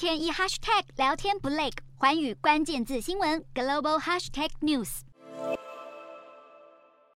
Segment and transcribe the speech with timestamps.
[0.00, 1.68] 天一 hashtag 聊天不累，
[1.98, 5.00] 寰宇关键字新闻 global hashtag news。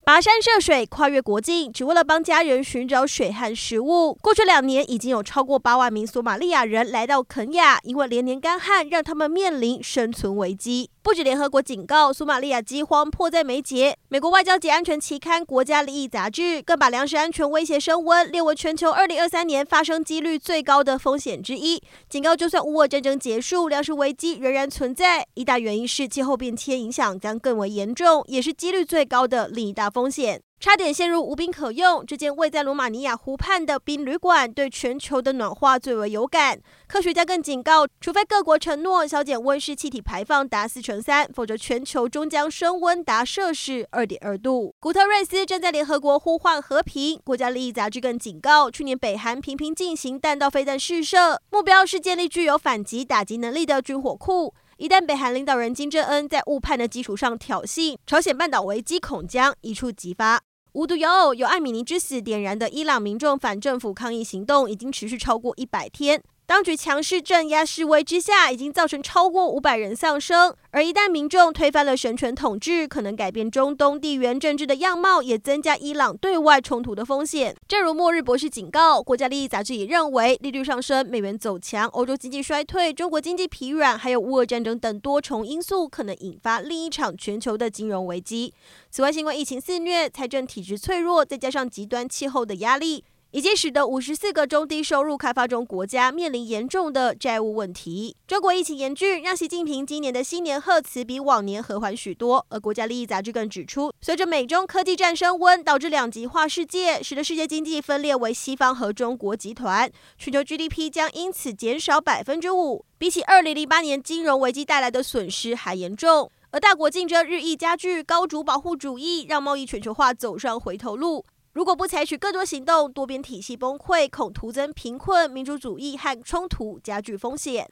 [0.04, 4.12] 跋山涉水，跨越国境，只为了帮家人寻找水和食物。
[4.20, 10.90] 过去两年，已经有超过八万名索马利亚人来到肯亚，因为连年干旱，让他们面临生存危机。
[11.02, 25.26] 不止联合国警告索马利亚饥荒迫在眉睫，美国外交及安全期刊《国家利益》杂志更把粮食安全威胁升温列为全球二零二三年发生几率最高的风险之一，警告就算乌俄战争结束，粮食危机仍然存在。
[25.34, 30.40] 一大原因是气候变迁影响将更为严重，也是几率最高的另一大风险。
[30.60, 32.04] 差点陷入无冰可用。
[32.06, 36.58] 这间位在罗马尼亚湖畔的冰旅馆对全球的暖化最为有感。
[36.86, 44.74] 科学家更警告，除非各国承诺削减温室气体排放达四成三，否则全球终将升温达摄氏二点二度。
[44.80, 47.20] 古特瑞斯正在联合国呼唤和平。
[47.24, 54.54] 国家利益杂志更警告，去年北韩频频进行弹道飞弹试射，目标是建立具有反击打击能力的军火库。
[54.76, 60.42] 一旦北韩领导人金正恩在误判的基础上挑衅，朝鲜半岛危机恐将一触即发。
[60.72, 66.20] 无独有偶，由艾米尼之死点燃的伊朗民众反政府抗议行动已经持续超过一百天。
[66.54, 70.54] 当局强势镇压示威之下，已经造成超过五百人丧生。
[70.70, 77.56] 而一旦民众推翻了神权统治，可能改变中东地缘政治的样貌，也增加伊朗对外冲突的风险。
[77.66, 88.54] 正如末日博士警告，国家利益杂志也认为，利率上升、美元走强、欧洲经济衰退、中国经济疲软，还有乌俄战争等多重因素，可能引发另一场全球的金融危机。
[88.92, 93.02] 此外，新冠疫情肆虐，财政体制脆弱，再加上极端气候的压力。
[93.34, 98.14] 已经使得五十四个中低收入开发中国家面临严重的债务问题。
[98.28, 102.46] 中国疫情严峻，让习近平今年的新年贺词比往年和缓许多。
[102.48, 116.30] 而国家利益杂志更指出，随着美中科技战升温，导致两极化世界，使得世界经济分裂为西方和中国集团，全球 GDP 将因此减少百分之五，比起二零零八年金融危机带来的损失还严重。
[116.52, 121.24] 而大国竞争日益加剧，高主保护主义让贸易全球化走上回头路。
[121.54, 127.70] 如果不采取更多行动，多边体系崩溃，恐徒增贫困、民主主义和冲突加剧风险。